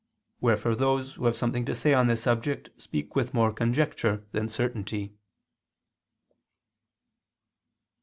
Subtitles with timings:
[0.39, 4.49] Wherefore those who have something to say on this subject speak with more conjecture than
[4.49, 5.13] certainty.